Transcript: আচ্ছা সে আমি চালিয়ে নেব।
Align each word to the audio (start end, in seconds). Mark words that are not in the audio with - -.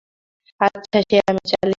আচ্ছা 0.61 0.99
সে 1.01 1.17
আমি 1.21 1.41
চালিয়ে 1.45 1.59
নেব। 1.59 1.69